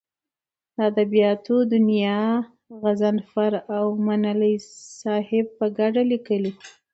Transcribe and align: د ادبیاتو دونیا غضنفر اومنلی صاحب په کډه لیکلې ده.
د 0.75 0.77
ادبیاتو 0.91 1.55
دونیا 1.71 2.19
غضنفر 2.81 3.51
اومنلی 3.79 4.55
صاحب 5.01 5.45
په 5.59 5.67
کډه 5.77 6.03
لیکلې 6.11 6.51
ده. 6.57 6.65